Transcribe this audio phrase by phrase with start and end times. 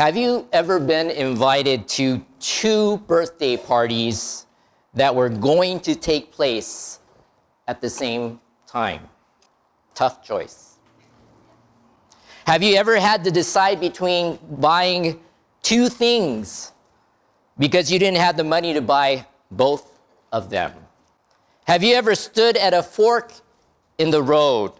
[0.00, 4.46] Have you ever been invited to two birthday parties
[4.94, 7.00] that were going to take place
[7.68, 9.06] at the same time?
[9.94, 10.76] Tough choice.
[12.46, 15.20] Have you ever had to decide between buying
[15.62, 16.72] two things
[17.58, 20.00] because you didn't have the money to buy both
[20.32, 20.72] of them?
[21.66, 23.34] Have you ever stood at a fork
[23.98, 24.72] in the road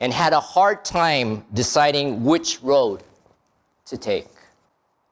[0.00, 3.04] and had a hard time deciding which road
[3.84, 4.26] to take?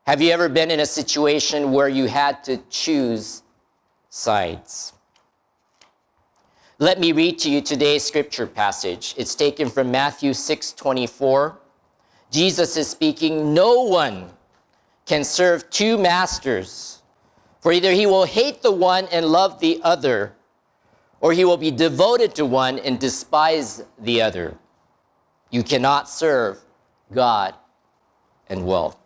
[0.08, 3.42] Have you ever been in a situation where you had to choose
[4.08, 4.94] sides?
[6.78, 9.14] Let me read to you today's scripture passage.
[9.18, 11.58] It's taken from Matthew 6 24.
[12.30, 14.30] Jesus is speaking, No one
[15.04, 17.02] can serve two masters,
[17.60, 20.32] for either he will hate the one and love the other,
[21.20, 24.56] or he will be devoted to one and despise the other.
[25.50, 26.60] You cannot serve
[27.12, 27.54] God
[28.48, 28.96] and wealth.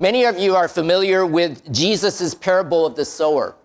[0.00, 3.56] Many of you are familiar with Jesus' parable of the sower.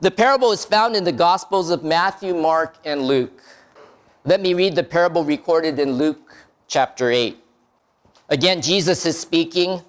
[0.00, 3.42] The parable is found in the Gospels of Matthew, Mark, and Luke.
[4.24, 6.36] Let me read the parable recorded in Luke
[6.68, 7.36] chapter 8.
[8.28, 9.82] Again, Jesus is speaking.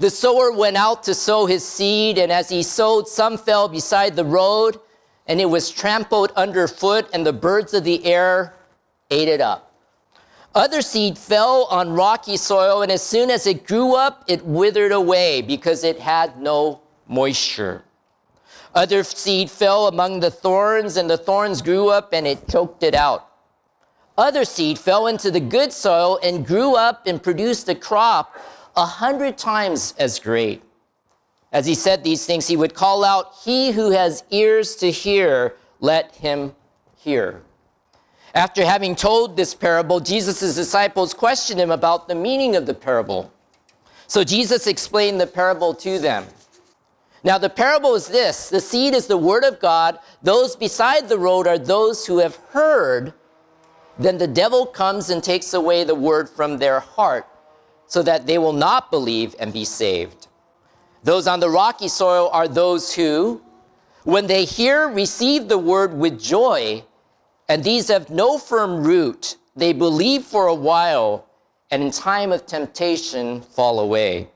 [0.00, 4.16] The sower went out to sow his seed, and as he sowed, some fell beside
[4.16, 4.80] the road,
[5.28, 8.54] and it was trampled underfoot, and the birds of the air
[9.12, 9.71] ate it up.
[10.54, 14.92] Other seed fell on rocky soil, and as soon as it grew up, it withered
[14.92, 17.84] away because it had no moisture.
[18.74, 22.94] Other seed fell among the thorns, and the thorns grew up and it choked it
[22.94, 23.28] out.
[24.16, 28.36] Other seed fell into the good soil and grew up and produced a crop
[28.76, 30.62] a hundred times as great.
[31.50, 35.54] As he said these things, he would call out, He who has ears to hear,
[35.80, 36.54] let him
[36.96, 37.42] hear.
[38.34, 43.30] After having told this parable, Jesus' disciples questioned him about the meaning of the parable.
[44.06, 46.26] So Jesus explained the parable to them.
[47.24, 51.18] Now, the parable is this the seed is the word of God, those beside the
[51.18, 53.12] road are those who have heard.
[53.98, 57.26] Then the devil comes and takes away the word from their heart,
[57.86, 60.28] so that they will not believe and be saved.
[61.04, 63.42] Those on the rocky soil are those who,
[64.04, 66.84] when they hear, receive the word with joy
[67.48, 69.36] and these have no firm root.
[69.54, 71.26] They believe for a while,
[71.70, 74.28] and in time of temptation fall away.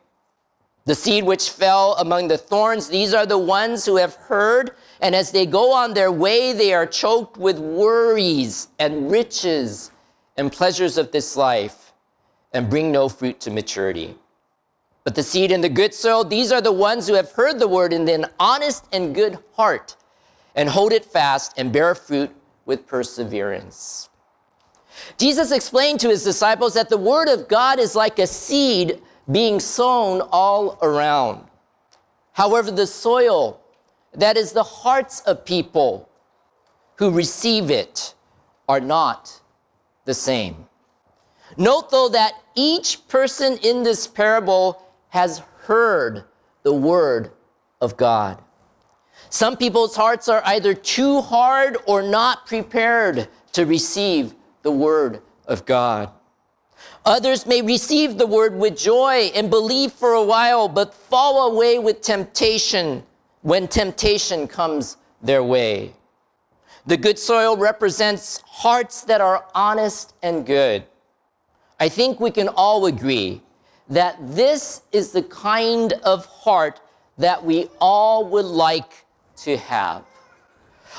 [0.85, 5.15] The seed which fell among the thorns, these are the ones who have heard, and
[5.15, 9.91] as they go on their way, they are choked with worries and riches
[10.37, 11.93] and pleasures of this life,
[12.53, 14.15] and bring no fruit to maturity.
[15.03, 17.69] But the seed in the good soil, these are the ones who have heard the
[17.69, 19.97] word in an honest and good heart,
[20.55, 22.31] and hold it fast and bear fruit
[22.67, 24.11] with perseverance.
[25.17, 29.01] Jesus explained to his disciples that the Word of God is like a seed
[29.31, 31.47] being sown all around.
[32.33, 33.61] However, the soil,
[34.13, 36.09] that is the hearts of people
[36.97, 38.15] who receive it,
[38.69, 39.41] are not
[40.05, 40.67] the same.
[41.57, 46.25] Note, though, that each person in this parable has heard
[46.63, 47.31] the Word
[47.81, 48.43] of God.
[49.37, 54.33] Some people's hearts are either too hard or not prepared to receive
[54.63, 56.09] the word of God.
[57.05, 61.79] Others may receive the word with joy and believe for a while, but fall away
[61.79, 63.03] with temptation
[63.43, 65.93] when temptation comes their way.
[66.87, 70.83] The good soil represents hearts that are honest and good.
[71.79, 73.43] I think we can all agree
[73.91, 76.81] that this is the kind of heart
[77.19, 79.06] that we all would like
[79.37, 80.05] to have.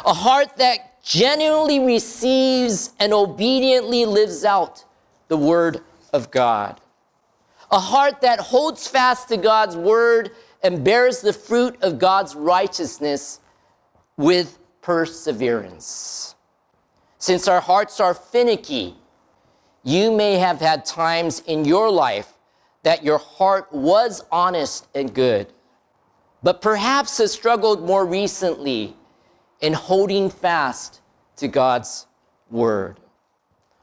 [0.06, 4.84] A heart that genuinely receives and obediently lives out
[5.28, 5.82] the Word
[6.14, 6.80] of God.
[7.72, 10.32] A heart that holds fast to God's Word
[10.64, 13.40] and bears the fruit of God's righteousness
[14.16, 16.36] with perseverance.
[17.20, 18.96] Since our hearts are finicky,
[19.84, 22.34] you may have had times in your life
[22.84, 25.52] that your heart was honest and good
[26.44, 28.96] but perhaps has struggled more recently
[29.62, 31.02] in holding fast
[31.38, 32.08] to God's
[32.50, 33.00] word.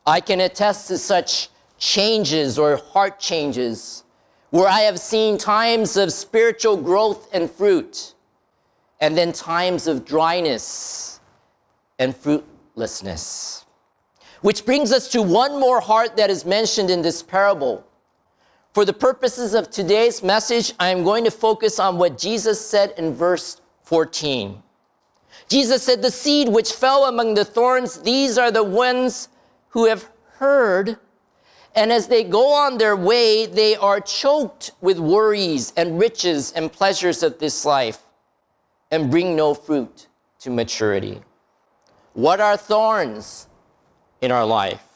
[0.06, 1.48] I can attest to such
[1.78, 4.04] changes or heart changes
[4.50, 8.14] where I have seen times of spiritual growth and fruit,
[9.00, 11.18] and then times of dryness
[11.98, 13.64] and fruitlessness.
[14.42, 17.84] Which brings us to one more heart that is mentioned in this parable
[18.75, 22.93] for the purposes of today's message, I am going to focus on what Jesus said
[22.99, 24.61] in verse 14.
[25.49, 29.29] Jesus said, The seed which fell among the thorns, these are the ones
[29.69, 30.99] who have heard,
[31.76, 36.73] And as they go on their way, they are choked with worries and riches and
[36.73, 38.00] pleasures of this life
[38.91, 40.06] and bring no fruit
[40.41, 41.21] to maturity.
[42.12, 43.49] What are thorns
[44.21, 44.94] in our life?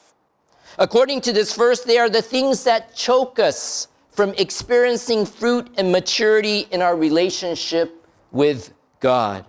[0.78, 5.90] According to this verse, they are the things that choke us from experiencing fruit and
[5.90, 9.44] maturity in our relationship with God.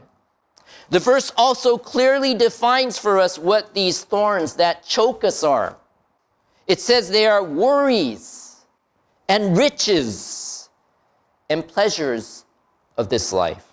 [0.90, 5.78] The verse also clearly defines for us what these thorns that choke us are.
[6.66, 8.66] It says they are worries
[9.28, 10.70] and riches
[11.50, 12.46] and pleasures
[12.98, 13.66] of this life.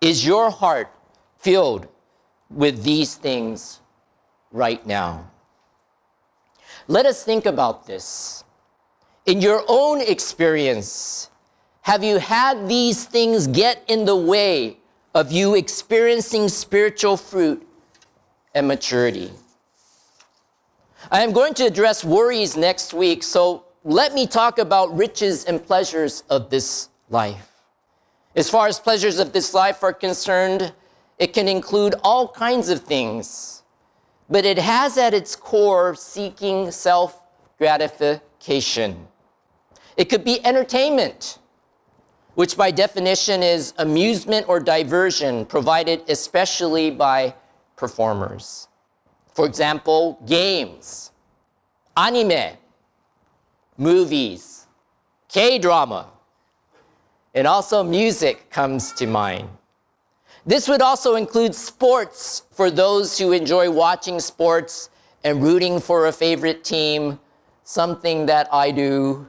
[0.00, 0.92] Is your heart
[1.38, 1.88] filled
[2.50, 3.80] with these things
[4.52, 5.28] right now?
[6.88, 8.44] Let us think about this.
[9.26, 11.30] In your own experience,
[11.82, 14.78] have you had these things get in the way
[15.14, 17.66] of you experiencing spiritual fruit
[18.54, 19.30] and maturity?
[21.10, 25.62] I am going to address worries next week, so let me talk about riches and
[25.64, 27.52] pleasures of this life.
[28.34, 30.72] As far as pleasures of this life are concerned,
[31.18, 33.57] it can include all kinds of things,
[34.28, 37.22] but it has at its core seeking self
[37.58, 39.08] gratification.
[39.96, 41.38] It could be entertainment,
[42.34, 47.34] which by definition is amusement or diversion provided especially by
[47.76, 48.68] performers.
[49.34, 51.10] For example, games,
[51.96, 52.56] anime,
[53.76, 54.66] movies,
[55.28, 56.08] K drama,
[57.34, 59.48] and also music comes to mind.
[60.46, 64.90] This would also include sports for those who enjoy watching sports
[65.24, 67.18] and rooting for a favorite team,
[67.64, 69.26] something that I do.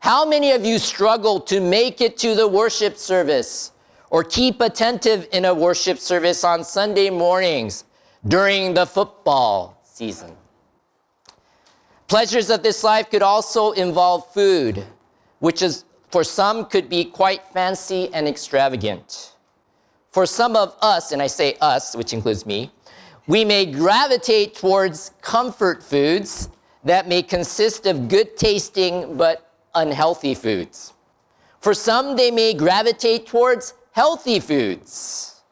[0.00, 3.72] How many of you struggle to make it to the worship service
[4.10, 7.84] or keep attentive in a worship service on Sunday mornings
[8.26, 10.36] during the football season.
[12.08, 14.84] Pleasures of this life could also involve food,
[15.40, 19.35] which is for some could be quite fancy and extravagant.
[20.16, 22.70] For some of us, and I say us, which includes me,
[23.26, 26.48] we may gravitate towards comfort foods
[26.84, 30.94] that may consist of good tasting but unhealthy foods.
[31.60, 35.42] For some, they may gravitate towards healthy foods.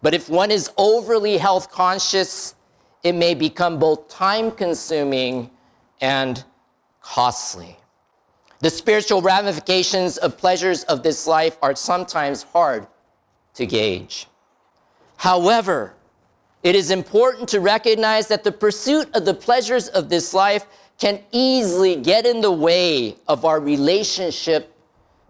[0.00, 2.54] But if one is overly health conscious,
[3.02, 5.50] it may become both time consuming
[6.00, 6.44] and
[7.00, 7.76] costly.
[8.60, 12.86] The spiritual ramifications of pleasures of this life are sometimes hard
[13.58, 14.28] to gauge.
[15.16, 15.94] However,
[16.62, 20.64] it is important to recognize that the pursuit of the pleasures of this life
[20.96, 24.72] can easily get in the way of our relationship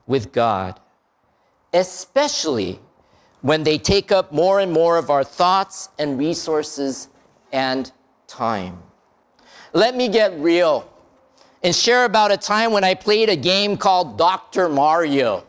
[0.06, 0.78] with God,
[1.72, 2.78] especially
[3.40, 7.08] when they take up more and more of our thoughts and resources
[7.50, 7.90] and
[8.26, 8.82] time.
[9.72, 10.90] Let me get real
[11.62, 14.68] and share about a time when I played a game called Dr.
[14.68, 15.46] Mario.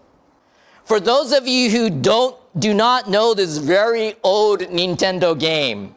[0.85, 5.95] For those of you who don't do not know this very old Nintendo game,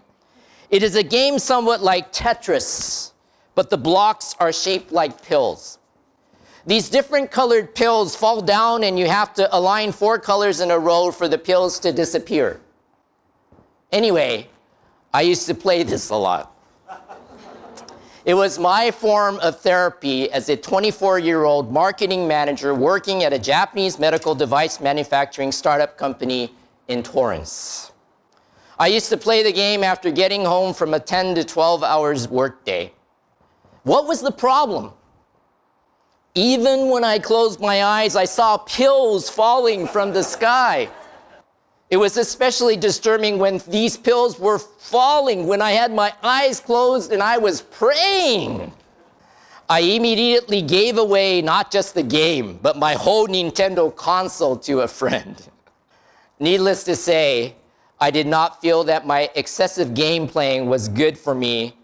[0.70, 3.12] it is a game somewhat like Tetris,
[3.54, 5.78] but the blocks are shaped like pills.
[6.64, 10.78] These different colored pills fall down and you have to align four colors in a
[10.78, 12.60] row for the pills to disappear.
[13.90, 14.48] Anyway,
[15.12, 16.51] I used to play this a lot.
[18.24, 23.32] It was my form of therapy as a 24 year old marketing manager working at
[23.32, 26.54] a Japanese medical device manufacturing startup company
[26.86, 27.90] in Torrance.
[28.78, 32.28] I used to play the game after getting home from a 10 to 12 hours
[32.28, 32.92] workday.
[33.82, 34.92] What was the problem?
[36.36, 40.88] Even when I closed my eyes, I saw pills falling from the sky.
[41.92, 47.12] It was especially disturbing when these pills were falling when I had my eyes closed
[47.12, 48.72] and I was praying.
[49.68, 54.88] I immediately gave away not just the game, but my whole Nintendo console to a
[54.88, 55.36] friend.
[56.40, 57.56] Needless to say,
[58.00, 61.76] I did not feel that my excessive game playing was good for me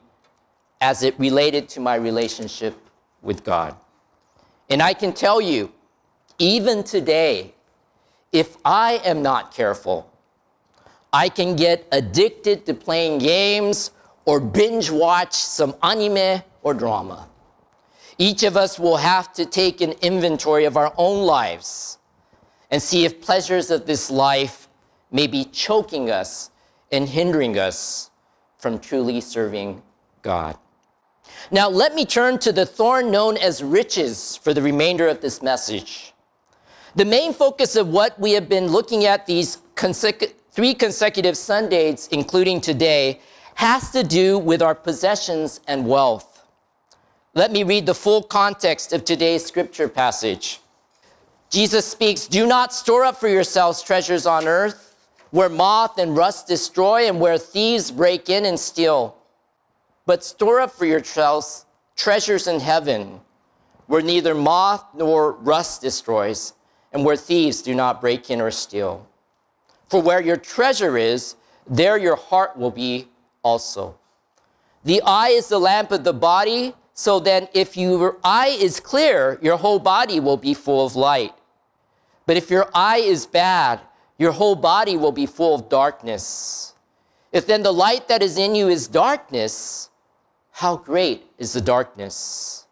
[0.80, 2.74] as it related to my relationship
[3.20, 3.76] with God.
[4.70, 5.70] And I can tell you,
[6.38, 7.52] even today,
[8.32, 10.10] if I am not careful,
[11.12, 13.92] I can get addicted to playing games
[14.24, 17.28] or binge watch some anime or drama.
[18.18, 21.98] Each of us will have to take an inventory of our own lives
[22.70, 24.68] and see if pleasures of this life
[25.10, 26.50] may be choking us
[26.92, 28.10] and hindering us
[28.58, 29.80] from truly serving
[30.22, 30.58] God.
[31.50, 35.40] Now, let me turn to the thorn known as riches for the remainder of this
[35.40, 36.12] message.
[36.96, 42.08] The main focus of what we have been looking at these consecu- three consecutive Sundays,
[42.10, 43.20] including today,
[43.54, 46.46] has to do with our possessions and wealth.
[47.34, 50.60] Let me read the full context of today's scripture passage.
[51.50, 54.94] Jesus speaks, Do not store up for yourselves treasures on earth,
[55.30, 59.16] where moth and rust destroy and where thieves break in and steal.
[60.06, 61.66] But store up for yourselves
[61.96, 63.20] treasures in heaven,
[63.86, 66.54] where neither moth nor rust destroys,
[66.92, 69.06] and where thieves do not break in or steal.
[69.88, 71.36] For where your treasure is,
[71.68, 73.08] there your heart will be
[73.42, 73.96] also.
[74.84, 79.38] The eye is the lamp of the body, so then if your eye is clear,
[79.42, 81.34] your whole body will be full of light.
[82.26, 83.80] But if your eye is bad,
[84.18, 86.74] your whole body will be full of darkness.
[87.32, 89.90] If then the light that is in you is darkness,
[90.52, 92.66] how great is the darkness?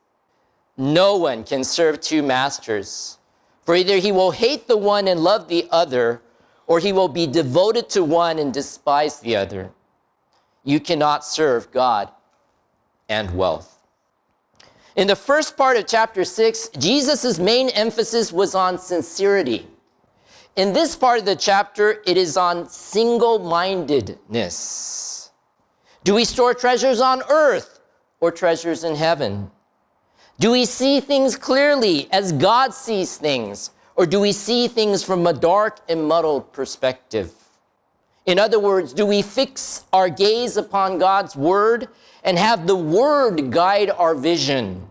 [0.76, 3.15] No one can serve two masters,
[3.66, 6.23] for either he will hate the one and love the other,
[6.68, 9.73] or he will be devoted to one and despise the other.
[10.62, 12.08] You cannot serve God
[13.08, 13.76] and wealth.
[14.94, 19.66] In the first part of chapter 6, Jesus' main emphasis was on sincerity.
[20.54, 25.30] In this part of the chapter, it is on single mindedness.
[26.04, 27.80] Do we store treasures on earth
[28.20, 29.50] or treasures in heaven?
[30.38, 35.26] Do we see things clearly as God sees things, or do we see things from
[35.26, 37.32] a dark and muddled perspective?
[38.26, 41.88] In other words, do we fix our gaze upon God's word
[42.22, 44.88] and have the word guide our vision?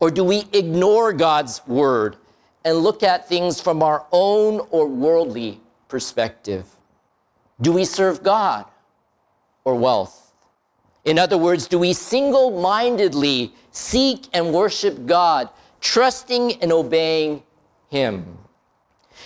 [0.00, 2.16] Or do we ignore God's word
[2.64, 6.66] and look at things from our own or worldly perspective?
[7.60, 8.66] Do we serve God
[9.64, 10.27] or wealth?
[11.04, 15.48] In other words, do we single mindedly seek and worship God,
[15.80, 17.42] trusting and obeying
[17.88, 18.38] Him?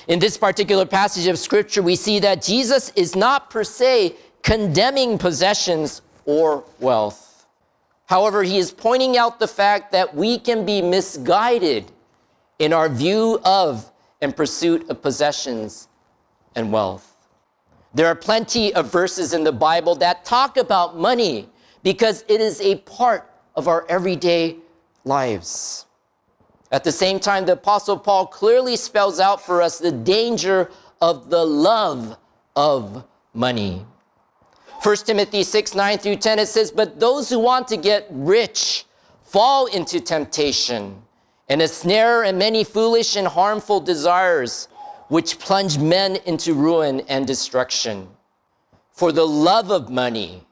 [0.09, 5.19] In this particular passage of scripture, we see that Jesus is not per se condemning
[5.19, 7.47] possessions or wealth.
[8.07, 11.91] However, he is pointing out the fact that we can be misguided
[12.59, 15.89] in our view of and pursuit of possessions
[16.55, 17.17] and wealth.
[17.95, 21.49] There are plenty of verses in the Bible that talk about money
[21.83, 24.57] because it is a part of our everyday
[25.05, 25.87] lives.
[26.71, 30.71] At the same time, the Apostle Paul clearly spells out for us the danger
[31.01, 32.17] of the love
[32.57, 33.85] of money.
[34.83, 38.87] 1 Timothy 6 9 through 10, it says, But those who want to get rich
[39.23, 41.03] fall into temptation
[41.49, 44.69] and a snare and many foolish and harmful desires,
[45.09, 48.09] which plunge men into ruin and destruction.
[48.91, 50.47] For the love of money,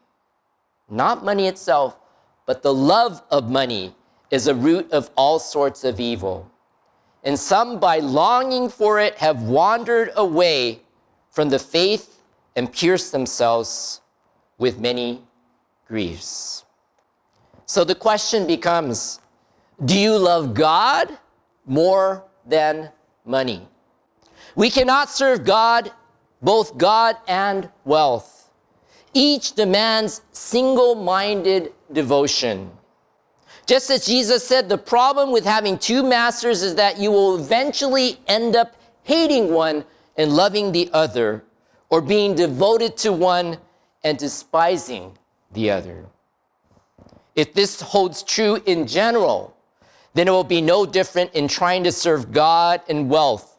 [0.91, 1.97] not money itself,
[2.45, 3.95] but the love of money
[4.29, 6.51] is a root of all sorts of evil.
[7.23, 10.81] And some, by longing for it, have wandered away
[11.29, 12.21] from the faith
[12.55, 14.01] and pierced themselves
[14.57, 15.21] with many
[15.87, 16.65] griefs.
[17.65, 19.19] So the question becomes
[19.83, 21.17] do you love God
[21.65, 22.89] more than
[23.25, 23.67] money?
[24.55, 25.91] We cannot serve God,
[26.41, 28.40] both God and wealth.
[29.13, 32.71] Each demands single minded devotion.
[33.65, 38.19] Just as Jesus said, the problem with having two masters is that you will eventually
[38.27, 39.85] end up hating one
[40.17, 41.43] and loving the other,
[41.89, 43.57] or being devoted to one
[44.03, 45.17] and despising
[45.51, 46.05] the other.
[47.35, 49.55] If this holds true in general,
[50.13, 53.57] then it will be no different in trying to serve God and wealth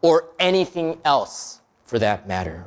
[0.00, 2.66] or anything else for that matter.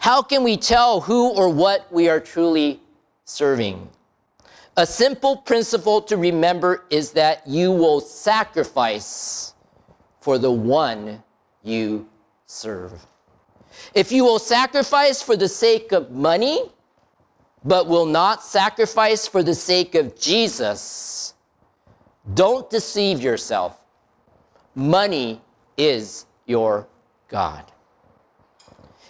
[0.00, 2.80] How can we tell who or what we are truly
[3.26, 3.90] serving?
[4.78, 9.52] A simple principle to remember is that you will sacrifice
[10.22, 11.22] for the one
[11.62, 12.08] you
[12.46, 13.06] serve.
[13.94, 16.62] If you will sacrifice for the sake of money,
[17.62, 21.34] but will not sacrifice for the sake of Jesus,
[22.32, 23.84] don't deceive yourself.
[24.74, 25.42] Money
[25.76, 26.88] is your
[27.28, 27.70] God.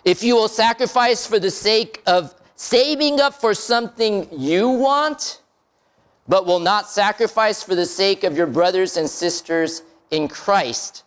[0.04, 5.42] If you will sacrifice for the sake of saving up for something you want,
[6.28, 11.04] but will not sacrifice for the sake of your brothers and sisters in Christ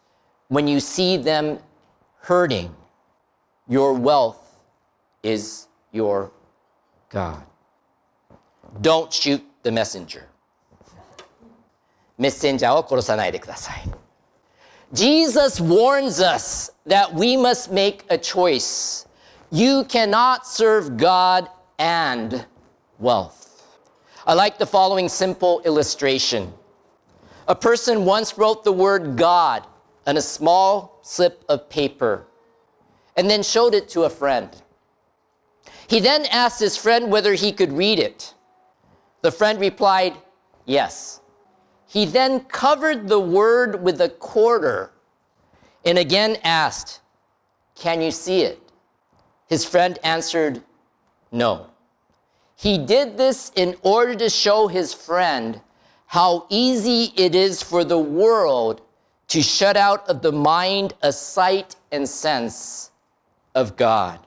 [0.48, 1.58] when you see them
[2.20, 2.74] hurting.
[3.68, 4.54] Your wealth
[5.22, 6.30] is your
[7.10, 7.42] God.
[8.80, 10.28] Don't shoot the messenger.
[12.18, 14.01] メッセンジャーを殺さないでください。
[14.93, 19.07] Jesus warns us that we must make a choice.
[19.51, 22.45] You cannot serve God and
[22.99, 23.79] wealth.
[24.27, 26.53] I like the following simple illustration.
[27.47, 29.65] A person once wrote the word God
[30.05, 32.25] on a small slip of paper
[33.17, 34.49] and then showed it to a friend.
[35.87, 38.33] He then asked his friend whether he could read it.
[39.21, 40.13] The friend replied,
[40.65, 41.19] Yes.
[41.93, 44.89] He then covered the word with a quarter
[45.85, 47.01] and again asked,
[47.75, 48.59] Can you see it?
[49.45, 50.63] His friend answered,
[51.31, 51.67] No.
[52.55, 55.61] He did this in order to show his friend
[56.07, 58.81] how easy it is for the world
[59.27, 62.89] to shut out of the mind a sight and sense
[63.53, 64.19] of God.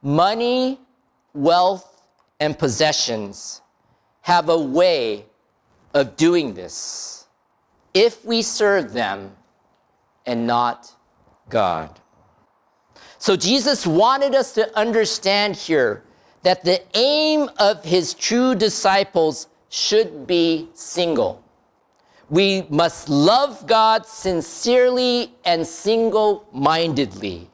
[0.00, 0.80] Money,
[1.34, 2.02] wealth,
[2.40, 3.60] and possessions
[4.22, 5.26] have a way
[5.94, 7.26] of doing this
[7.94, 9.36] if we serve them
[10.26, 10.94] and not
[11.48, 12.00] God.
[13.18, 16.04] So Jesus wanted us to understand here
[16.42, 21.44] that the aim of his true disciples should be single.
[22.30, 27.50] We must love God sincerely and single mindedly.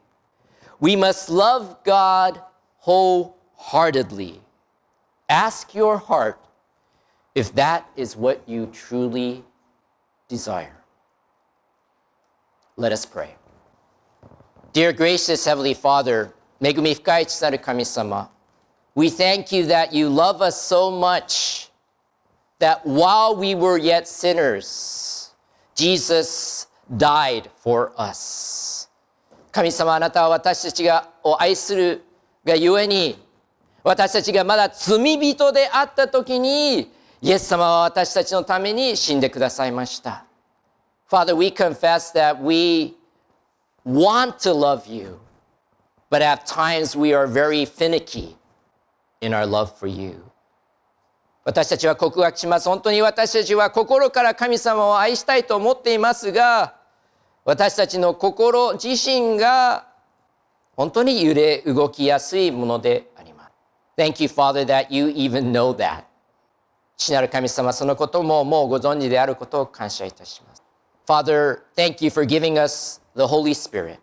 [0.78, 2.40] We must love God
[2.78, 4.40] wholeheartedly.
[5.28, 6.38] Ask your heart
[7.35, 9.43] if that is what you truly
[10.27, 10.75] desire.
[12.75, 13.35] Let us pray.
[14.73, 18.29] Dear gracious Heavenly Father, 恵み深い父なる神様、
[18.95, 21.71] We thank you that you love us so much
[22.59, 25.33] that while we were yet sinners,
[25.75, 28.89] Jesus died for us.
[29.51, 32.03] 神様あなたは私たちがを愛する
[32.45, 33.17] がゆえに
[33.83, 36.91] 私たちがまだ罪人であった時に
[37.26, 40.24] イエス様は私たちのために死んでくださいました。
[41.10, 42.94] Father, we confess that we
[43.84, 45.18] want to love you,
[46.08, 48.36] but at times we are very finicky.
[49.20, 50.22] in our love for you.
[51.42, 52.68] 私たちは告白します。
[52.68, 56.76] 本当に私たちは心から神様を愛したいと思っていますが、
[57.44, 59.88] 私たちの心自身が
[60.76, 63.52] 本当に揺れ動きやすいものであります。
[63.96, 66.05] Thank you, Father, that you even know that.
[66.96, 70.62] 父なる神様、そのことももうご存知であることを感謝いたします。
[71.06, 73.98] Father, thank you for giving us the Holy Spirit.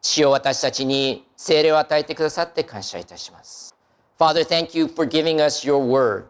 [0.00, 3.74] 父を私たちに聖霊を与えてくださって感謝いたします。
[4.18, 6.24] Father, thank you for giving us your word.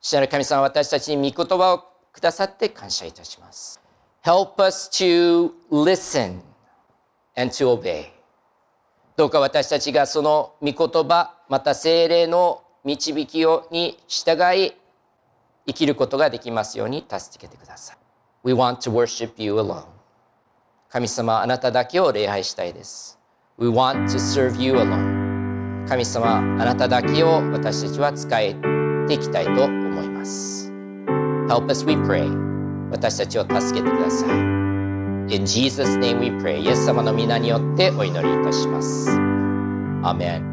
[0.00, 3.80] 主なる神様、私たちに御言葉をくださって感謝いたします。
[4.24, 6.40] Help us to listen
[7.36, 8.06] and to obey.
[9.16, 14.74] どうか私たちがその御言葉、また精霊の導きをに従い、
[15.66, 17.96] 生きることができますように助けてください。
[18.44, 19.84] We want to worship you alone.
[20.88, 23.18] 神様、あなただけを礼拝したいです。
[23.58, 25.22] We want to serve you alone.
[25.88, 28.54] 神様あなただけを私たちは使え
[29.08, 30.70] ていきたいと思います
[31.48, 32.30] Help us we pray
[32.90, 34.30] 私たちを助けてください
[35.34, 39.10] In Jesus name we pray イエス様の皆によってお祈りいたします
[40.02, 40.52] アメン